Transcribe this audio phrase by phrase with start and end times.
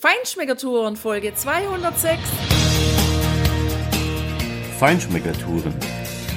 [0.00, 2.18] Feinschmeckertouren Folge 206.
[4.78, 5.74] Feinschmeckertouren.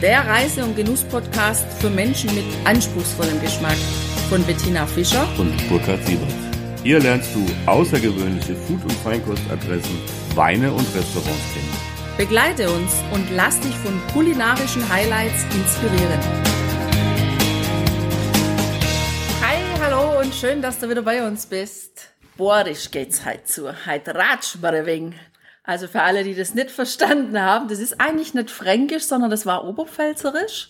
[0.01, 3.77] Der Reise- und Genuss-Podcast für Menschen mit anspruchsvollem Geschmack
[4.27, 6.27] von Bettina Fischer und Burkhard Siebert.
[6.83, 9.97] Hier lernst du außergewöhnliche Food- und Feinkostadressen,
[10.35, 12.17] Weine und Restaurants kennen.
[12.17, 16.19] Begleite uns und lass dich von kulinarischen Highlights inspirieren.
[19.41, 22.12] Hi, hallo und schön, dass du wieder bei uns bist.
[22.35, 23.85] Bohrisch geht's heute zu.
[23.85, 25.15] Heute ratsch wir ein wenig.
[25.63, 29.45] Also für alle, die das nicht verstanden haben, das ist eigentlich nicht fränkisch, sondern das
[29.45, 30.69] war oberpfälzerisch.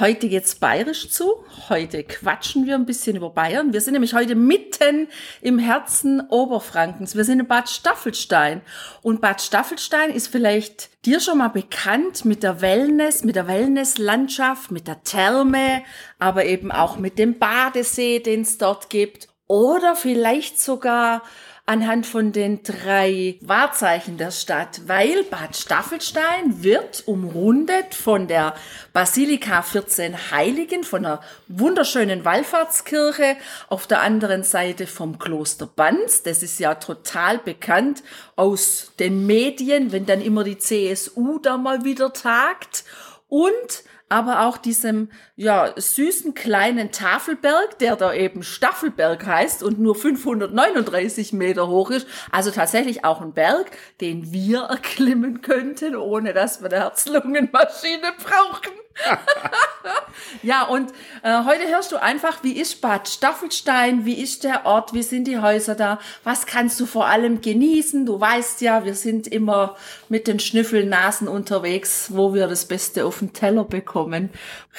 [0.00, 1.44] Heute geht's bayerisch zu.
[1.68, 3.74] Heute quatschen wir ein bisschen über Bayern.
[3.74, 5.08] Wir sind nämlich heute mitten
[5.42, 7.14] im Herzen Oberfrankens.
[7.14, 8.62] Wir sind in Bad Staffelstein.
[9.02, 14.70] Und Bad Staffelstein ist vielleicht dir schon mal bekannt mit der Wellness, mit der Wellnesslandschaft,
[14.70, 15.82] mit der Therme,
[16.18, 19.28] aber eben auch mit dem Badesee, den es dort gibt.
[19.46, 21.22] Oder vielleicht sogar
[21.66, 28.54] anhand von den drei Wahrzeichen der Stadt, weil Bad Staffelstein wird umrundet von der
[28.92, 33.36] Basilika 14 Heiligen, von einer wunderschönen Wallfahrtskirche,
[33.68, 36.22] auf der anderen Seite vom Kloster Banz.
[36.22, 38.04] Das ist ja total bekannt
[38.36, 42.84] aus den Medien, wenn dann immer die CSU da mal wieder tagt.
[43.28, 49.94] Und aber auch diesem ja süßen kleinen Tafelberg, der da eben Staffelberg heißt und nur
[49.94, 52.06] 539 Meter hoch ist.
[52.30, 58.85] Also tatsächlich auch ein Berg, den wir erklimmen könnten, ohne dass wir eine Herz-Lungen-Maschine brauchen.
[60.42, 64.94] ja, und äh, heute hörst du einfach, wie ist Bad Staffelstein, wie ist der Ort,
[64.94, 68.06] wie sind die Häuser da, was kannst du vor allem genießen?
[68.06, 69.76] Du weißt ja, wir sind immer
[70.08, 74.30] mit den Schnüffelnasen unterwegs, wo wir das Beste auf den Teller bekommen.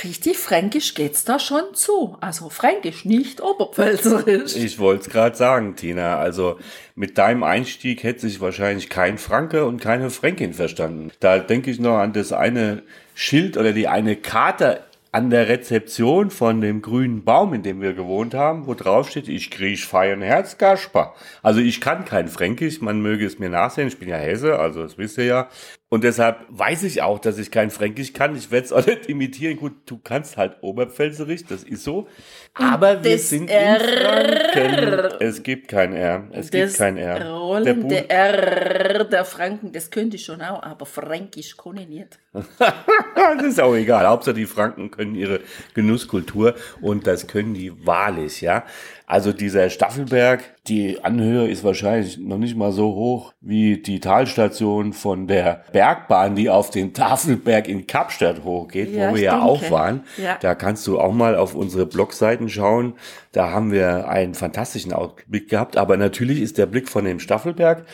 [0.03, 2.17] Richtig fränkisch geht's da schon zu.
[2.21, 4.55] Also fränkisch, nicht oberpfälzerisch.
[4.55, 6.17] Ich wollte es gerade sagen, Tina.
[6.17, 6.57] Also
[6.95, 11.11] mit deinem Einstieg hätte sich wahrscheinlich kein Franke und keine Fränkin verstanden.
[11.19, 12.83] Da denke ich noch an das eine
[13.19, 17.93] Schild oder die eine Karte an der Rezeption von dem grünen Baum, in dem wir
[17.93, 21.15] gewohnt haben, wo drauf steht, ich krieg feiern Herz Gasper.
[21.41, 24.83] Also ich kann kein Fränkisch, man möge es mir nachsehen, ich bin ja Hesse, also
[24.83, 25.49] das wisst ihr ja.
[25.89, 28.35] Und deshalb weiß ich auch, dass ich kein Fränkisch kann.
[28.35, 29.55] Ich werde es auch nicht imitieren.
[29.55, 32.07] Gut, du kannst halt Oberpfälzerisch, das ist so.
[32.55, 35.17] Aber wir sind R in Franken.
[35.21, 36.27] Es gibt kein R.
[36.31, 37.29] Es gibt kein R.
[37.29, 42.19] Rollende der R der Franken, das könnte ich schon auch, aber Fränkisch kann ich nicht.
[42.33, 44.05] das ist auch egal.
[44.05, 45.39] Hauptsache die Franken können ihre
[45.73, 48.65] Genusskultur und das können die wahrlich, ja.
[49.09, 54.91] Also dieser Staffelberg, die Anhöhe ist wahrscheinlich noch nicht mal so hoch wie die Talstation
[54.91, 59.45] von der Bergbahn, die auf den Tafelberg in Kapstadt hochgeht, ja, wo wir ja denke.
[59.45, 60.03] auch waren.
[60.17, 60.37] Ja.
[60.41, 62.95] Da kannst du auch mal auf unsere Blogseiten schauen.
[63.31, 65.77] Da haben wir einen fantastischen Ausblick gehabt.
[65.77, 67.85] Aber natürlich ist der Blick von dem Staffelberg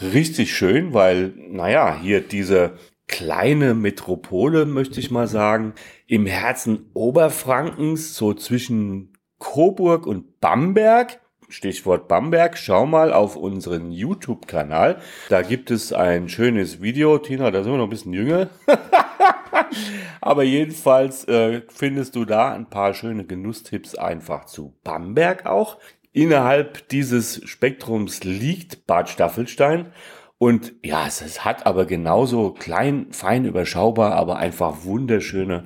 [0.00, 5.74] richtig schön, weil, naja, hier diese kleine Metropole, möchte ich mal sagen,
[6.06, 9.13] im Herzen Oberfrankens, so zwischen
[9.44, 11.20] Coburg und Bamberg.
[11.48, 14.96] Stichwort Bamberg, schau mal auf unseren YouTube-Kanal.
[15.28, 17.18] Da gibt es ein schönes Video.
[17.18, 18.48] Tina, da sind wir noch ein bisschen jünger.
[20.20, 25.78] Aber jedenfalls äh, findest du da ein paar schöne Genusstipps einfach zu Bamberg auch.
[26.12, 29.92] Innerhalb dieses Spektrums liegt Bad Staffelstein.
[30.38, 35.64] Und ja, es hat aber genauso klein, fein überschaubar, aber einfach wunderschöne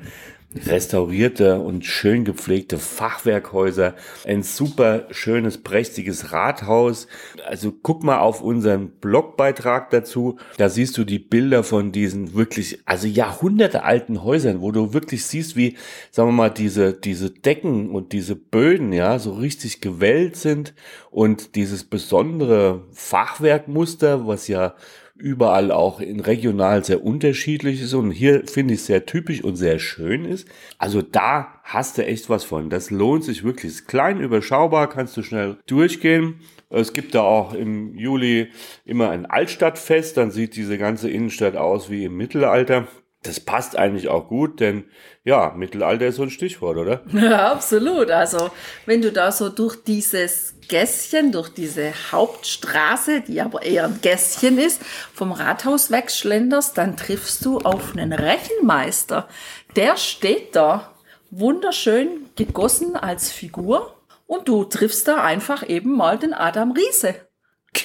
[0.55, 3.95] restaurierte und schön gepflegte Fachwerkhäuser,
[4.27, 7.07] ein super schönes, prächtiges Rathaus.
[7.47, 10.39] Also guck mal auf unseren Blogbeitrag dazu.
[10.57, 15.27] Da siehst du die Bilder von diesen wirklich, also Jahrhunderte alten Häusern, wo du wirklich
[15.27, 15.77] siehst, wie,
[16.11, 20.75] sagen wir mal, diese, diese Decken und diese Böden, ja, so richtig gewellt sind
[21.11, 24.75] und dieses besondere Fachwerkmuster, was ja
[25.19, 29.79] überall auch in regional sehr unterschiedlich ist und hier finde ich sehr typisch und sehr
[29.79, 30.49] schön ist.
[30.79, 32.71] Also da hast du echt was von.
[32.71, 33.73] Das lohnt sich wirklich.
[33.73, 36.37] Ist klein, überschaubar, kannst du schnell durchgehen.
[36.71, 38.49] Es gibt da auch im Juli
[38.85, 42.87] immer ein Altstadtfest, dann sieht diese ganze Innenstadt aus wie im Mittelalter.
[43.23, 44.85] Das passt eigentlich auch gut, denn
[45.25, 47.03] ja, Mittelalter ist so ein Stichwort, oder?
[47.13, 48.11] Ja, absolut.
[48.11, 48.51] Also,
[48.87, 54.59] wenn du da so durch dieses Gässchen, durch diese Hauptstraße, die aber eher ein Gässchen
[54.59, 54.81] ist,
[55.13, 59.29] vom Rathaus wegschlenderst, dann triffst du auf einen Rechenmeister.
[59.75, 60.95] Der steht da,
[61.31, 63.95] wunderschön gegossen als Figur.
[64.27, 67.15] Und du triffst da einfach eben mal den Adam Riese.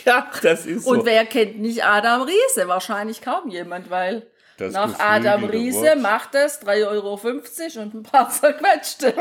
[0.05, 0.91] Ja, das ist so.
[0.91, 2.67] Und wer kennt nicht Adam Riese?
[2.67, 4.27] Wahrscheinlich kaum jemand, weil
[4.63, 7.19] das Nach Adam Riese macht es 3,50 Euro
[7.83, 9.13] und ein paar zerquetschte.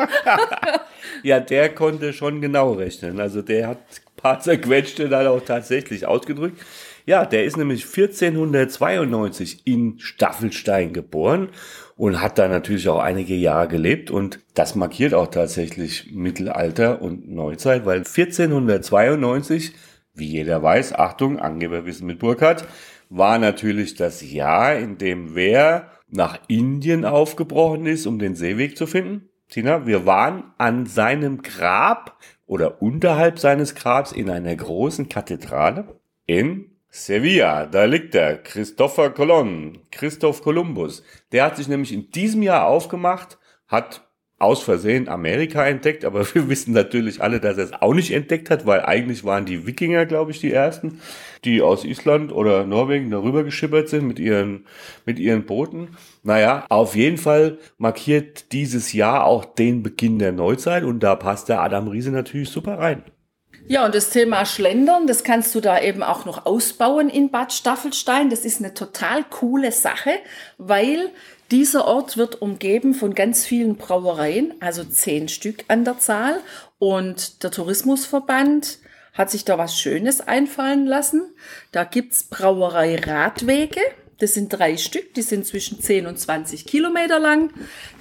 [1.23, 3.21] ja, der konnte schon genau rechnen.
[3.21, 3.79] Also der hat
[4.23, 6.59] paar zerquetschte dann auch tatsächlich ausgedrückt.
[7.05, 11.49] Ja, der ist nämlich 1492 in Staffelstein geboren
[11.97, 17.29] und hat da natürlich auch einige Jahre gelebt und das markiert auch tatsächlich Mittelalter und
[17.29, 19.73] Neuzeit, weil 1492,
[20.15, 22.65] wie jeder weiß, Achtung, Angeberwissen mit Burkhardt,
[23.15, 28.87] war natürlich das Jahr, in dem wer nach Indien aufgebrochen ist, um den Seeweg zu
[28.87, 29.29] finden.
[29.49, 36.71] Tina, wir waren an seinem Grab oder unterhalb seines Grabs in einer großen Kathedrale in
[36.89, 41.03] Sevilla, da liegt er, Christopher Colon, Christoph Kolumbus.
[41.33, 44.07] Der hat sich nämlich in diesem Jahr aufgemacht, hat
[44.43, 48.51] aus Versehen Amerika entdeckt, aber wir wissen natürlich alle, dass er es auch nicht entdeckt
[48.51, 51.01] hat, weil eigentlich waren die Wikinger, glaube ich, die ersten,
[51.45, 54.67] die aus Island oder Norwegen darüber geschippert sind mit ihren,
[55.07, 55.97] mit ihren Booten.
[56.23, 61.49] Naja, auf jeden Fall markiert dieses Jahr auch den Beginn der Neuzeit und da passt
[61.49, 63.05] der Adam Riese natürlich super rein.
[63.69, 67.53] Ja, und das Thema Schlendern, das kannst du da eben auch noch ausbauen in Bad
[67.53, 68.29] Staffelstein.
[68.29, 70.11] Das ist eine total coole Sache,
[70.59, 71.11] weil
[71.53, 76.41] dieser Ort wird umgeben von ganz vielen Brauereien, also zehn Stück an der Zahl.
[76.79, 78.79] Und der Tourismusverband
[79.13, 81.23] hat sich da was Schönes einfallen lassen.
[81.71, 83.81] Da gibt's Brauerei-Radwege.
[84.23, 87.53] Das sind drei Stück, die sind zwischen 10 und 20 Kilometer lang.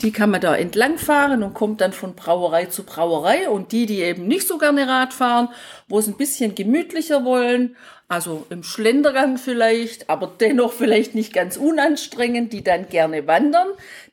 [0.03, 3.49] Die kann man da entlang fahren und kommt dann von Brauerei zu Brauerei.
[3.49, 5.49] Und die, die eben nicht so gerne Rad fahren,
[5.87, 7.75] wo es ein bisschen gemütlicher wollen,
[8.07, 13.69] also im Schlendergang vielleicht, aber dennoch vielleicht nicht ganz unanstrengend, die dann gerne wandern,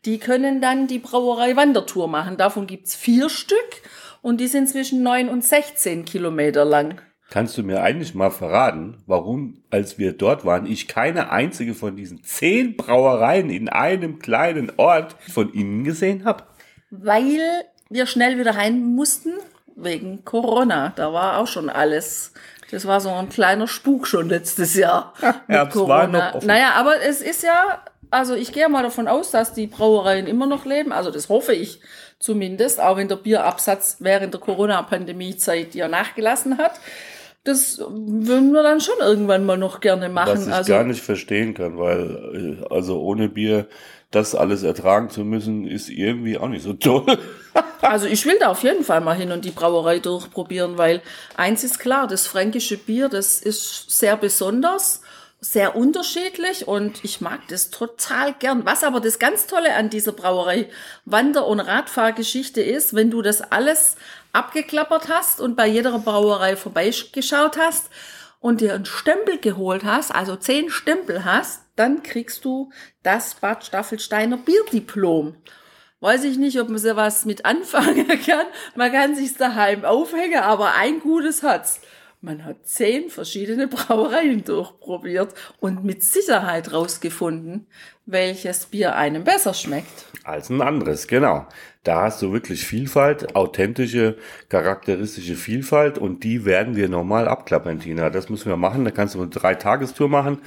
[0.06, 2.38] die können dann die Brauerei Wandertour machen.
[2.38, 3.82] Davon gibt's vier Stück
[4.22, 7.02] und die sind zwischen 9 und 16 Kilometer lang.
[7.30, 11.94] Kannst du mir eigentlich mal verraten, warum, als wir dort waren, ich keine einzige von
[11.94, 16.44] diesen zehn Brauereien in einem kleinen Ort von ihnen gesehen habe?
[16.90, 17.38] Weil
[17.90, 19.34] wir schnell wieder heim mussten
[19.76, 20.94] wegen Corona.
[20.96, 22.32] Da war auch schon alles.
[22.70, 25.12] Das war so ein kleiner Spuk schon letztes Jahr.
[25.48, 26.46] Ja, es war noch offen.
[26.46, 30.46] Naja, aber es ist ja, also ich gehe mal davon aus, dass die Brauereien immer
[30.46, 30.92] noch leben.
[30.92, 31.82] Also das hoffe ich
[32.18, 36.72] zumindest, auch wenn der Bierabsatz während der Corona-Pandemie-Zeit ja nachgelassen hat
[37.44, 40.32] das würden wir dann schon irgendwann mal noch gerne machen.
[40.32, 43.66] Was ich also, gar nicht verstehen kann, weil äh, also ohne Bier
[44.10, 47.18] das alles ertragen zu müssen, ist irgendwie auch nicht so toll.
[47.82, 51.02] also ich will da auf jeden Fall mal hin und die Brauerei durchprobieren, weil
[51.36, 55.02] eins ist klar, das fränkische Bier, das ist sehr besonders
[55.40, 58.64] sehr unterschiedlich und ich mag das total gern.
[58.64, 60.68] Was aber das ganz Tolle an dieser Brauerei
[61.04, 63.96] Wander- und Radfahrgeschichte ist, wenn du das alles
[64.32, 67.88] abgeklappert hast und bei jeder Brauerei vorbeigeschaut hast
[68.40, 72.72] und dir einen Stempel geholt hast, also zehn Stempel hast, dann kriegst du
[73.04, 75.36] das Bad Staffelsteiner Bierdiplom.
[76.00, 78.46] Weiß ich nicht, ob man so was mit anfangen kann.
[78.74, 81.80] Man kann sich's daheim aufhängen, aber ein Gutes hat's.
[82.20, 87.68] Man hat zehn verschiedene Brauereien durchprobiert und mit Sicherheit rausgefunden,
[88.06, 90.06] welches Bier einem besser schmeckt.
[90.24, 91.46] Als ein anderes, genau.
[91.84, 94.16] Da hast du wirklich Vielfalt, authentische,
[94.48, 98.10] charakteristische Vielfalt und die werden wir nochmal abklappern, Tina.
[98.10, 98.84] Das müssen wir machen.
[98.84, 100.38] Da kannst du eine Drei-Tagestour machen.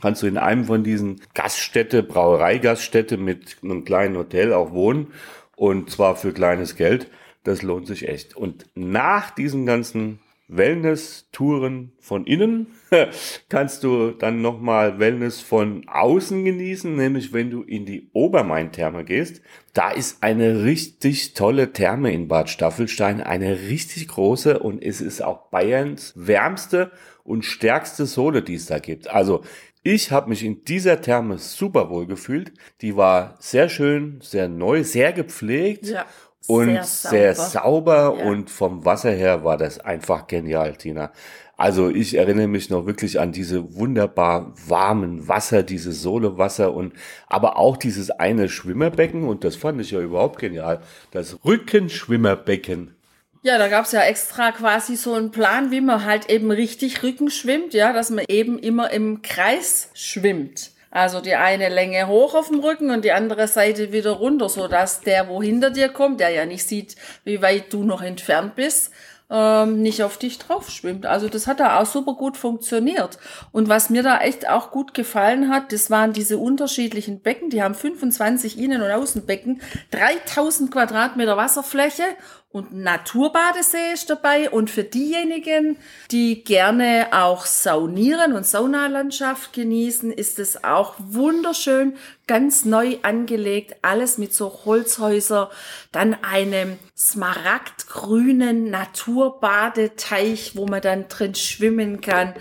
[0.00, 5.12] Kannst du in einem von diesen Gaststätte, Brauereigaststätte mit einem kleinen Hotel auch wohnen
[5.54, 7.06] und zwar für kleines Geld.
[7.44, 8.36] Das lohnt sich echt.
[8.36, 10.18] Und nach diesen ganzen
[10.56, 12.68] Wellness-Touren von innen
[13.48, 19.42] kannst du dann nochmal Wellness von außen genießen, nämlich wenn du in die Obermain-Therme gehst.
[19.72, 25.22] Da ist eine richtig tolle Therme in Bad Staffelstein, eine richtig große und es ist
[25.22, 26.92] auch Bayerns wärmste
[27.24, 29.08] und stärkste Sohle, die es da gibt.
[29.08, 29.42] Also
[29.82, 32.52] ich habe mich in dieser Therme super wohl gefühlt.
[32.82, 35.86] Die war sehr schön, sehr neu, sehr gepflegt.
[35.86, 36.06] Ja
[36.46, 38.24] und sehr, sehr sauber, ja.
[38.24, 41.12] und vom Wasser her war das einfach genial, Tina.
[41.56, 46.92] Also ich erinnere mich noch wirklich an diese wunderbar warmen Wasser, dieses Sohlewasser und
[47.28, 50.80] aber auch dieses eine Schwimmerbecken und das fand ich ja überhaupt genial.
[51.12, 52.96] Das Rückenschwimmerbecken.
[53.44, 57.30] Ja, da gab's ja extra quasi so einen Plan, wie man halt eben richtig Rücken
[57.30, 60.70] schwimmt, ja, dass man eben immer im Kreis schwimmt.
[60.92, 64.68] Also die eine Länge hoch auf dem Rücken und die andere Seite wieder runter, so
[64.68, 68.56] dass der, wo hinter dir kommt, der ja nicht sieht, wie weit du noch entfernt
[68.56, 68.92] bist,
[69.30, 71.06] ähm, nicht auf dich drauf schwimmt.
[71.06, 73.18] Also das hat da auch super gut funktioniert.
[73.52, 77.48] Und was mir da echt auch gut gefallen hat, das waren diese unterschiedlichen Becken.
[77.48, 82.04] Die haben 25 Innen- und Außenbecken, 3000 Quadratmeter Wasserfläche
[82.52, 84.50] und Naturbadesee ist dabei.
[84.50, 85.76] Und für diejenigen,
[86.10, 91.96] die gerne auch saunieren und Saunalandschaft genießen, ist es auch wunderschön,
[92.32, 95.50] ganz neu angelegt, alles mit so Holzhäuser,
[95.92, 102.32] dann einem smaragdgrünen Naturbadeteich, wo man dann drin schwimmen kann.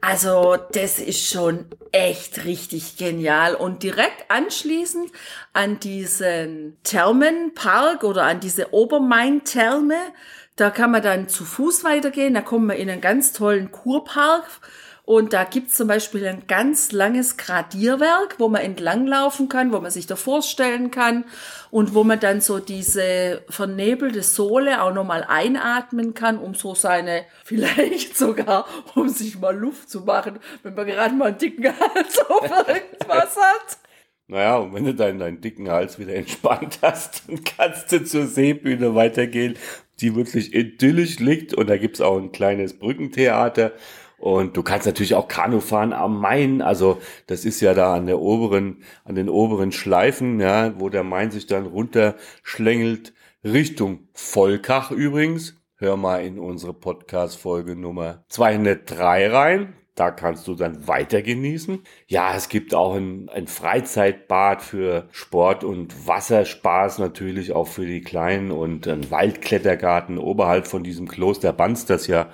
[0.00, 3.54] Also das ist schon echt richtig genial.
[3.54, 5.12] Und direkt anschließend
[5.52, 9.94] an diesen Thermenpark oder an diese Obermain-Therme,
[10.56, 12.34] da kann man dann zu Fuß weitergehen.
[12.34, 14.46] Da kommen wir in einen ganz tollen Kurpark
[15.06, 19.92] und da gibt's zum Beispiel ein ganz langes Gradierwerk, wo man entlanglaufen kann, wo man
[19.92, 21.24] sich da vorstellen kann
[21.70, 27.24] und wo man dann so diese vernebelte Sohle auch nochmal einatmen kann, um so seine,
[27.44, 32.20] vielleicht sogar, um sich mal Luft zu machen, wenn man gerade mal einen dicken Hals
[32.28, 33.78] oder irgendwas hat.
[34.26, 38.26] Naja, und wenn du dann deinen dicken Hals wieder entspannt hast, dann kannst du zur
[38.26, 39.54] Seebühne weitergehen,
[40.00, 41.54] die wirklich idyllisch liegt.
[41.54, 43.72] Und da gibt's auch ein kleines Brückentheater.
[44.18, 46.62] Und du kannst natürlich auch Kanu fahren am Main.
[46.62, 51.04] Also das ist ja da an der oberen, an den oberen Schleifen, ja, wo der
[51.04, 53.12] Main sich dann runterschlängelt
[53.44, 55.54] Richtung Volkach übrigens.
[55.76, 59.74] Hör mal in unsere Podcast-Folge Nummer 203 rein.
[59.94, 61.82] Da kannst du dann weiter genießen.
[62.06, 68.02] Ja, es gibt auch ein, ein Freizeitbad für Sport und Wasserspaß natürlich auch für die
[68.02, 72.30] Kleinen und ein Waldklettergarten oberhalb von diesem Kloster Banz, das ja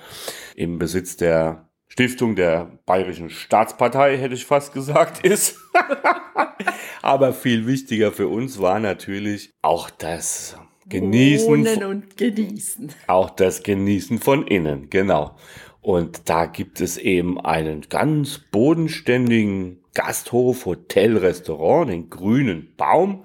[0.55, 5.59] im Besitz der Stiftung der Bayerischen Staatspartei, hätte ich fast gesagt, ist.
[7.03, 10.57] Aber viel wichtiger für uns war natürlich auch das
[10.89, 11.47] Genießen.
[11.47, 12.91] Wohnen und genießen.
[13.05, 15.35] Auch das Genießen von innen, genau.
[15.81, 23.23] Und da gibt es eben einen ganz bodenständigen Gasthof, Hotel, Restaurant, den grünen Baum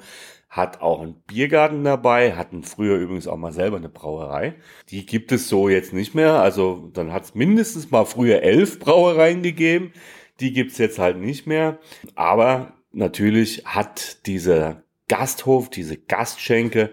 [0.48, 4.54] hat auch einen Biergarten dabei, hatten früher übrigens auch mal selber eine Brauerei.
[4.88, 6.40] Die gibt es so jetzt nicht mehr.
[6.40, 9.92] Also dann hat es mindestens mal früher elf Brauereien gegeben.
[10.40, 11.78] Die gibt es jetzt halt nicht mehr.
[12.14, 16.92] Aber natürlich hat dieser Gasthof, diese Gastschenke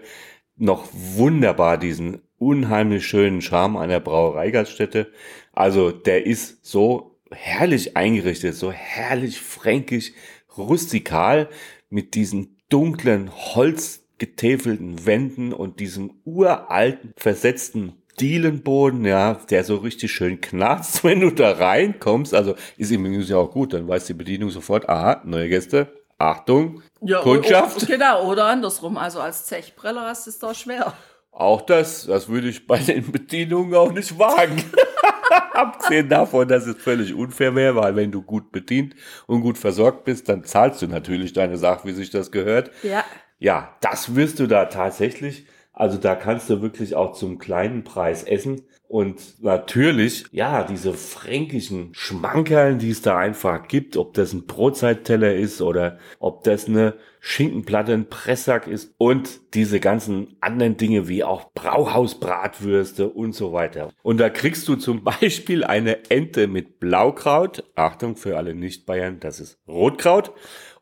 [0.56, 5.10] noch wunderbar diesen unheimlich schönen Charme einer Brauereigaststätte.
[5.52, 10.12] Also der ist so herrlich eingerichtet, so herrlich fränkisch,
[10.56, 11.48] rustikal
[11.88, 20.40] mit diesen dunklen, holzgetäfelten Wänden und diesem uralten, versetzten Dielenboden, ja, der so richtig schön
[20.40, 22.34] knarzt, wenn du da reinkommst.
[22.34, 25.92] Also ist im Übrigen ja auch gut, dann weiß die Bedienung sofort, aha, neue Gäste,
[26.18, 27.82] Achtung, ja, Kundschaft.
[27.82, 28.96] Oh, genau, oder andersrum.
[28.96, 30.94] Also als Zechbreller ist es doch schwer.
[31.30, 34.64] Auch das, das würde ich bei den Bedienungen auch nicht wagen.
[35.52, 38.94] Abgesehen davon, dass es völlig unfair wäre, weil wenn du gut bedient
[39.26, 42.70] und gut versorgt bist, dann zahlst du natürlich deine Sache, wie sich das gehört.
[42.82, 43.04] Ja.
[43.38, 45.46] Ja, das wirst du da tatsächlich.
[45.76, 48.62] Also da kannst du wirklich auch zum kleinen Preis essen.
[48.88, 55.34] Und natürlich, ja, diese fränkischen Schmankerln, die es da einfach gibt, ob das ein Brotzeitteller
[55.34, 61.24] ist oder ob das eine Schinkenplatte, ein Pressack ist und diese ganzen anderen Dinge wie
[61.24, 63.92] auch Brauhausbratwürste und so weiter.
[64.02, 67.64] Und da kriegst du zum Beispiel eine Ente mit Blaukraut.
[67.74, 70.32] Achtung für alle Nicht-Bayern, das ist Rotkraut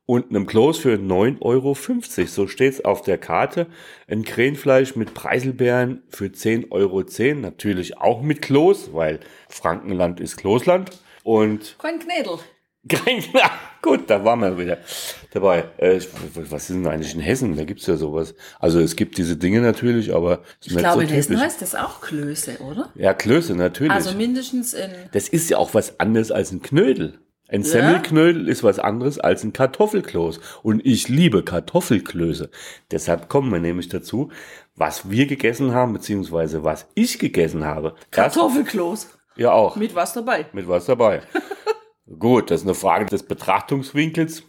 [0.07, 1.77] und einem Kloß für 9,50 Euro.
[2.27, 3.67] So steht's auf der Karte.
[4.09, 7.03] Ein Krähenfleisch mit Preiselbeeren für 10,10 Euro.
[7.41, 10.91] Natürlich auch mit Kloß, weil Frankenland ist Kloßland.
[11.23, 11.77] Und.
[11.79, 12.39] Kein Knädel.
[12.89, 13.51] Kein Knädel.
[13.81, 14.79] Gut, da waren wir wieder
[15.33, 15.65] dabei.
[15.77, 16.01] Äh,
[16.35, 17.57] was ist denn eigentlich in Hessen?
[17.57, 18.35] Da gibt's ja sowas.
[18.59, 22.01] Also es gibt diese Dinge natürlich, aber ich glaube, so in Hessen heißt das auch
[22.01, 22.91] Klöße, oder?
[22.95, 23.93] Ja, Klöße, natürlich.
[23.93, 24.91] Also mindestens in.
[25.13, 27.19] Das ist ja auch was anderes als ein Knödel.
[27.49, 27.69] Ein ja?
[27.69, 30.41] Semmelknödel ist was anderes als ein Kartoffelkloß.
[30.63, 32.51] Und ich liebe Kartoffelklöße.
[32.91, 34.31] Deshalb kommen wir nämlich dazu,
[34.75, 37.95] was wir gegessen haben, beziehungsweise was ich gegessen habe.
[38.11, 39.19] Kartoffelkloß.
[39.37, 39.77] Ja, auch.
[39.77, 40.47] Mit was dabei?
[40.53, 41.23] Mit was dabei.
[42.19, 44.45] Gut, das ist eine Frage des Betrachtungswinkels.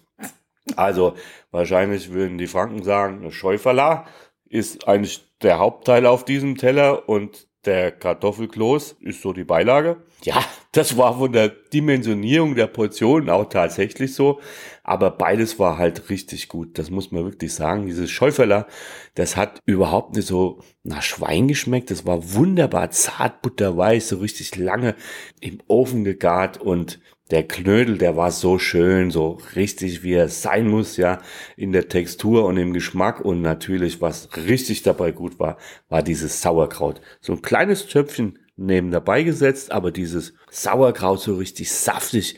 [0.75, 1.15] Also,
[1.51, 4.05] wahrscheinlich würden die Franken sagen, Schäuferla
[4.45, 9.97] ist eigentlich der Hauptteil auf diesem Teller und der Kartoffelkloß ist so die Beilage.
[10.25, 14.39] Ja, das war von der Dimensionierung der Portionen auch tatsächlich so.
[14.83, 16.79] Aber beides war halt richtig gut.
[16.79, 17.85] Das muss man wirklich sagen.
[17.85, 18.65] Dieses Schäuferler,
[19.13, 21.91] das hat überhaupt nicht so nach Schwein geschmeckt.
[21.91, 24.95] Das war wunderbar zart butterweiß, so richtig lange
[25.41, 26.99] im Ofen gegart und
[27.31, 31.21] der Knödel, der war so schön, so richtig wie er sein muss, ja,
[31.55, 33.21] in der Textur und im Geschmack.
[33.21, 35.57] Und natürlich, was richtig dabei gut war,
[35.89, 37.01] war dieses Sauerkraut.
[37.21, 42.37] So ein kleines Töpfchen neben dabei gesetzt, aber dieses Sauerkraut so richtig saftig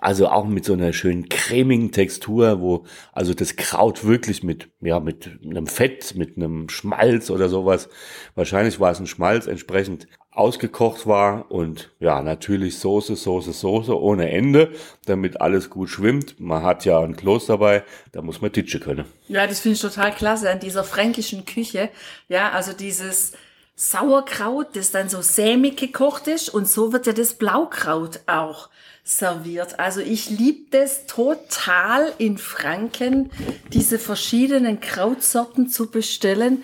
[0.00, 5.00] Also auch mit so einer schönen cremigen Textur, wo also das Kraut wirklich mit, ja,
[5.00, 7.88] mit einem Fett, mit einem Schmalz oder sowas,
[8.34, 14.30] wahrscheinlich war es ein Schmalz, entsprechend ausgekocht war und ja, natürlich Soße, Soße, Soße ohne
[14.30, 14.72] Ende,
[15.06, 16.38] damit alles gut schwimmt.
[16.40, 19.06] Man hat ja ein Kloß dabei, da muss man Titsche können.
[19.28, 21.88] Ja, das finde ich total klasse an dieser fränkischen Küche.
[22.28, 23.32] Ja, also dieses
[23.76, 28.68] Sauerkraut, das dann so sämig gekocht ist und so wird ja das Blaukraut auch
[29.02, 29.78] serviert.
[29.78, 33.30] Also ich liebe das total in Franken,
[33.72, 36.62] diese verschiedenen Krautsorten zu bestellen,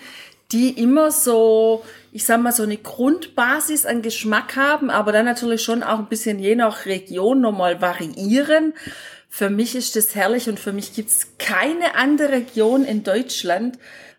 [0.51, 5.63] die immer so, ich sag mal, so eine Grundbasis an Geschmack haben, aber dann natürlich
[5.63, 8.73] schon auch ein bisschen je nach Region nochmal variieren.
[9.29, 13.77] Für mich ist das herrlich und für mich gibt's keine andere Region in Deutschland,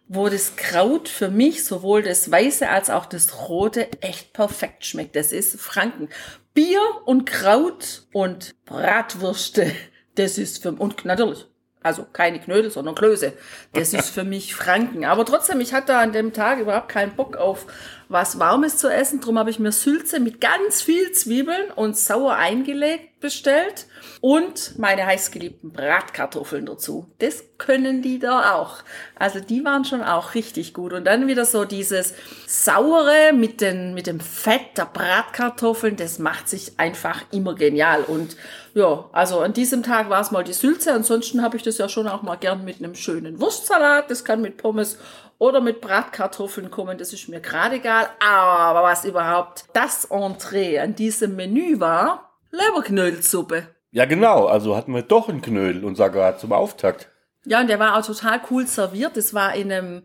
[0.08, 5.16] wo das Kraut für mich, sowohl das Weiße als auch das Rote, echt perfekt schmeckt.
[5.16, 6.08] Das ist Franken.
[6.54, 9.72] Bier und Kraut und Bratwürste,
[10.16, 11.46] das ist für, und natürlich,
[11.82, 13.32] also keine Knödel, sondern Klöße.
[13.72, 15.04] Das ist für mich Franken.
[15.04, 17.66] Aber trotzdem, ich hatte an dem Tag überhaupt keinen Bock auf
[18.12, 19.20] was Warmes zu essen.
[19.20, 23.86] Drum habe ich mir Sülze mit ganz viel Zwiebeln und sauer eingelegt bestellt
[24.20, 27.10] und meine heißgeliebten Bratkartoffeln dazu.
[27.20, 28.82] Das können die da auch.
[29.14, 30.92] Also die waren schon auch richtig gut.
[30.92, 32.12] Und dann wieder so dieses
[32.46, 38.02] saure mit, den, mit dem Fett der Bratkartoffeln, das macht sich einfach immer genial.
[38.02, 38.36] Und
[38.74, 40.92] ja, also an diesem Tag war es mal die Sülze.
[40.92, 44.10] Ansonsten habe ich das ja schon auch mal gern mit einem schönen Wurstsalat.
[44.10, 44.98] Das kann mit Pommes
[45.42, 48.08] oder mit Bratkartoffeln kommen, das ist mir gerade egal.
[48.20, 53.66] Aber was überhaupt das Entree an diesem Menü war, Leberknödelsuppe.
[53.90, 54.46] Ja, genau.
[54.46, 57.08] Also hatten wir doch einen Knödel und sogar zum Auftakt.
[57.44, 59.16] Ja, und der war auch total cool serviert.
[59.16, 60.02] Das war in einem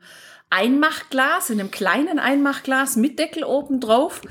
[0.49, 4.21] Einmachglas, in einem kleinen Einmachglas mit Deckel oben drauf.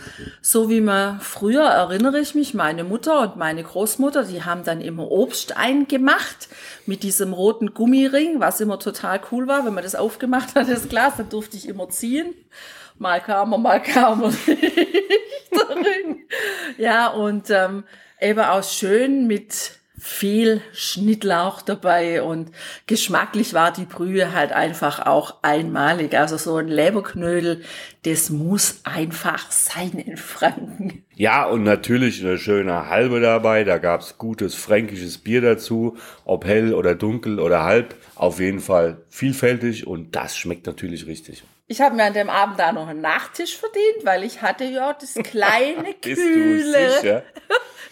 [0.40, 4.80] So wie man früher, erinnere ich mich, meine Mutter und meine Großmutter, die haben dann
[4.80, 6.48] immer Obst eingemacht
[6.86, 10.88] mit diesem roten Gummiring, was immer total cool war, wenn man das aufgemacht hat, das
[10.88, 12.34] Glas, dann durfte ich immer ziehen.
[12.98, 14.76] Mal kam er, mal kam er nicht.
[16.78, 17.84] ja, und ähm,
[18.20, 19.75] eben auch schön mit
[20.06, 22.52] viel Schnittlauch dabei und
[22.86, 26.16] geschmacklich war die Brühe halt einfach auch einmalig.
[26.16, 27.62] Also so ein Leberknödel,
[28.04, 31.04] das muss einfach sein in Franken.
[31.16, 33.64] Ja, und natürlich eine schöne Halbe dabei.
[33.64, 37.96] Da gab's gutes fränkisches Bier dazu, ob hell oder dunkel oder halb.
[38.14, 41.42] Auf jeden Fall vielfältig und das schmeckt natürlich richtig.
[41.68, 44.92] Ich habe mir an dem Abend da noch einen Nachtisch verdient, weil ich hatte ja
[44.92, 47.24] das kleine kühle,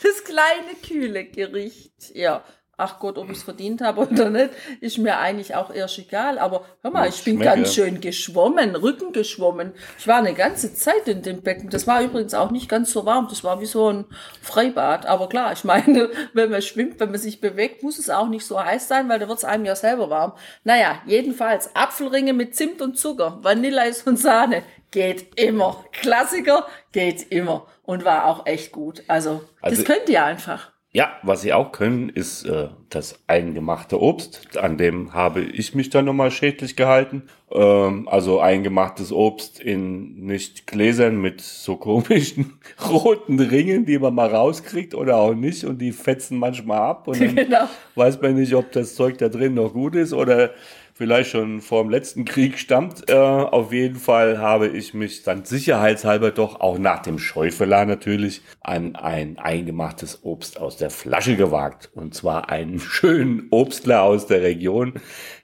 [0.04, 2.14] das kleine kühle Gericht.
[2.14, 2.44] Ja,
[2.76, 6.38] ach Gott, ob ich es verdient habe oder nicht, ist mir eigentlich auch erst egal.
[6.38, 9.72] Aber hör mal, ich bin ganz schön geschwommen, Rücken geschwommen.
[9.98, 11.70] Ich war eine ganze Zeit in dem Becken.
[11.70, 13.28] Das war übrigens auch nicht ganz so warm.
[13.28, 14.04] Das war wie so ein
[14.40, 15.06] Freibad.
[15.06, 18.46] Aber klar, ich meine, wenn man schwimmt, wenn man sich bewegt, muss es auch nicht
[18.46, 20.32] so heiß sein, weil da wird es einem ja selber warm.
[20.64, 24.62] Naja, jedenfalls Apfelringe mit Zimt und Zucker, Vanilleeis und Sahne.
[24.94, 25.84] Geht immer.
[25.90, 27.66] Klassiker geht immer.
[27.82, 29.02] Und war auch echt gut.
[29.08, 30.70] Also, also das könnt ihr einfach.
[30.92, 34.56] Ja, was sie auch können, ist äh, das eingemachte Obst.
[34.56, 37.24] An dem habe ich mich dann nochmal schädlich gehalten.
[37.50, 44.28] Ähm, also eingemachtes Obst in nicht Gläsern mit so komischen roten Ringen, die man mal
[44.28, 45.64] rauskriegt oder auch nicht.
[45.64, 47.08] Und die fetzen manchmal ab.
[47.08, 47.68] Und dann genau.
[47.96, 50.52] weiß man nicht, ob das Zeug da drin noch gut ist oder
[50.96, 53.10] vielleicht schon vor dem letzten Krieg stammt.
[53.10, 58.42] Äh, auf jeden Fall habe ich mich dann sicherheitshalber doch auch nach dem Schäufeler natürlich
[58.60, 61.90] an ein eingemachtes Obst aus der Flasche gewagt.
[61.94, 64.94] Und zwar einen schönen Obstler aus der Region.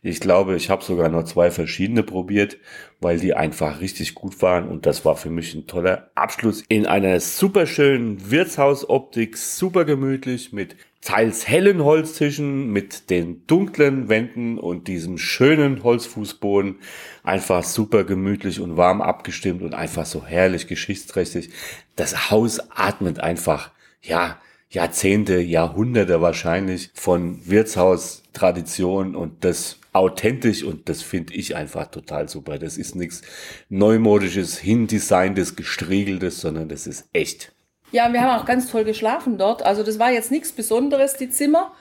[0.03, 2.57] Ich glaube, ich habe sogar noch zwei verschiedene probiert,
[3.01, 4.69] weil die einfach richtig gut waren.
[4.69, 10.53] Und das war für mich ein toller Abschluss in einer super schönen Wirtshausoptik, super gemütlich
[10.53, 16.77] mit teils hellen Holztischen mit den dunklen Wänden und diesem schönen Holzfußboden.
[17.23, 21.51] Einfach super gemütlich und warm abgestimmt und einfach so herrlich geschichtsträchtig.
[21.97, 23.71] Das Haus atmet einfach,
[24.03, 32.29] ja, Jahrzehnte, Jahrhunderte wahrscheinlich von Wirtshaustradition und das authentisch und das finde ich einfach total
[32.29, 32.59] super.
[32.59, 33.23] Das ist nichts
[33.69, 37.53] neumodisches, hindesigntes, gestriegeltes, sondern das ist echt.
[37.93, 39.63] Ja, wir haben auch ganz toll geschlafen dort.
[39.65, 41.73] Also das war jetzt nichts Besonderes, die Zimmer.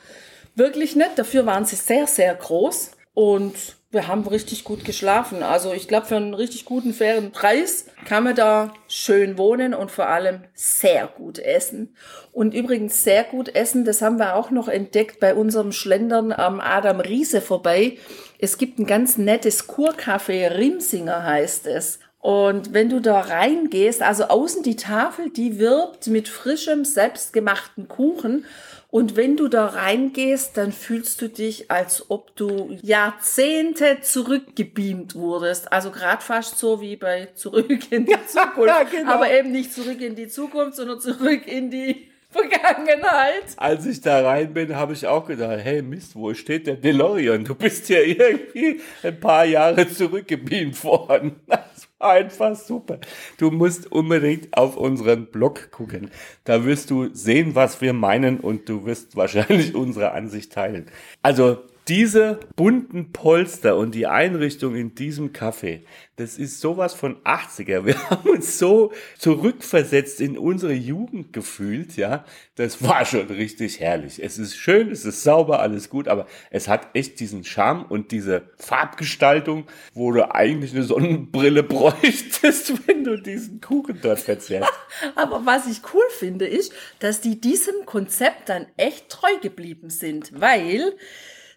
[0.55, 1.17] Wirklich nicht.
[1.17, 2.91] Dafür waren sie sehr, sehr groß.
[3.13, 3.55] Und
[3.91, 5.41] wir haben richtig gut geschlafen.
[5.41, 9.89] Also ich glaube, für einen richtig guten, fairen Preis kann man da schön wohnen und
[9.89, 11.95] vor allem sehr gut essen.
[12.31, 16.59] Und übrigens sehr gut essen, das haben wir auch noch entdeckt bei unserem Schlendern am
[16.59, 17.97] Adam Riese vorbei.
[18.37, 21.99] Es gibt ein ganz nettes Kurcafé, Rimsinger heißt es.
[22.19, 28.45] Und wenn du da reingehst, also außen die Tafel, die wirbt mit frischem, selbstgemachten Kuchen.
[28.91, 35.71] Und wenn du da reingehst, dann fühlst du dich, als ob du Jahrzehnte zurückgebeamt wurdest.
[35.71, 38.67] Also gerade fast so wie bei Zurück in die Zukunft.
[38.67, 39.11] Ja, genau.
[39.11, 43.55] Aber eben nicht zurück in die Zukunft, sondern zurück in die Vergangenheit.
[43.57, 47.43] Als ich da rein bin, habe ich auch gedacht, hey Mist, wo steht der DeLorean?
[47.43, 51.35] Du bist ja irgendwie ein paar Jahre zurückgebeamt worden.
[51.79, 52.99] Das war einfach super.
[53.37, 56.11] Du musst unbedingt auf unseren Blog gucken.
[56.45, 60.85] Da wirst du sehen, was wir meinen und du wirst wahrscheinlich unsere Ansicht teilen.
[61.21, 61.57] Also
[61.89, 65.81] diese bunten Polster und die Einrichtung in diesem Café,
[66.17, 67.85] das ist sowas von 80er.
[67.85, 72.25] Wir haben uns so zurückversetzt in unsere Jugend gefühlt, ja.
[72.55, 74.21] Das war schon richtig herrlich.
[74.21, 78.11] Es ist schön, es ist sauber, alles gut, aber es hat echt diesen Charme und
[78.11, 84.69] diese Farbgestaltung, wo du eigentlich eine Sonnenbrille bräuchtest, wenn du diesen Kuchen dort verzehrst.
[85.15, 90.39] Aber was ich cool finde, ist, dass die diesem Konzept dann echt treu geblieben sind,
[90.39, 90.93] weil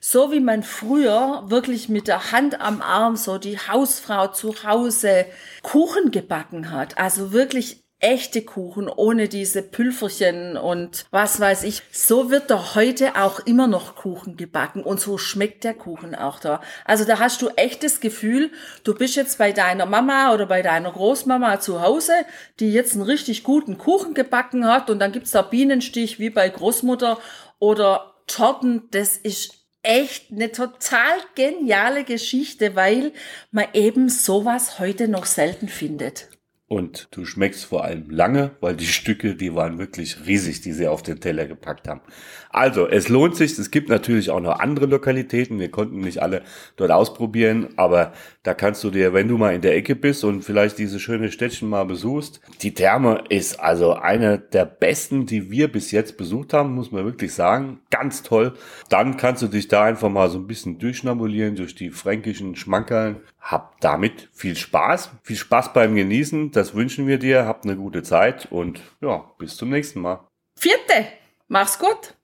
[0.04, 5.26] so wie man früher wirklich mit der Hand am Arm so die Hausfrau zu Hause
[5.62, 11.82] Kuchen gebacken hat, also wirklich echte Kuchen ohne diese Pülferchen und was weiß ich.
[11.92, 16.40] So wird da heute auch immer noch Kuchen gebacken und so schmeckt der Kuchen auch
[16.40, 16.60] da.
[16.84, 18.50] Also da hast du echtes Gefühl,
[18.82, 22.12] du bist jetzt bei deiner Mama oder bei deiner Großmama zu Hause,
[22.58, 26.48] die jetzt einen richtig guten Kuchen gebacken hat und dann gibt's da Bienenstich wie bei
[26.48, 27.18] Großmutter
[27.60, 28.88] oder Torten.
[28.90, 33.12] Das ist echt eine total geniale Geschichte, weil
[33.50, 36.28] man eben sowas heute noch selten findet.
[36.72, 40.88] Und du schmeckst vor allem lange, weil die Stücke, die waren wirklich riesig, die sie
[40.88, 42.00] auf den Teller gepackt haben.
[42.48, 43.58] Also, es lohnt sich.
[43.58, 45.58] Es gibt natürlich auch noch andere Lokalitäten.
[45.58, 46.40] Wir konnten nicht alle
[46.76, 50.44] dort ausprobieren, aber da kannst du dir, wenn du mal in der Ecke bist und
[50.44, 55.70] vielleicht diese schöne Städtchen mal besuchst, die Therme ist also eine der besten, die wir
[55.70, 57.80] bis jetzt besucht haben, muss man wirklich sagen.
[57.90, 58.54] Ganz toll.
[58.88, 63.16] Dann kannst du dich da einfach mal so ein bisschen durchschnabulieren durch die fränkischen Schmankerln.
[63.42, 65.10] Hab damit viel Spaß.
[65.24, 66.52] Viel Spaß beim Genießen.
[66.52, 67.44] Das wünschen wir dir.
[67.44, 70.20] Habt eine gute Zeit und ja, bis zum nächsten Mal.
[70.56, 71.06] Vierte,
[71.48, 72.14] mach's gut.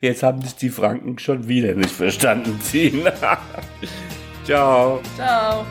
[0.00, 3.12] Jetzt haben dich die Franken schon wieder nicht verstanden, Tina.
[4.44, 5.02] Ciao.
[5.16, 5.66] Ciao.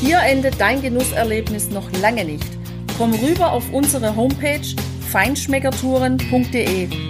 [0.00, 2.46] Hier endet dein Genusserlebnis noch lange nicht.
[2.96, 4.76] Komm rüber auf unsere Homepage
[5.10, 7.09] feinschmeckertouren.de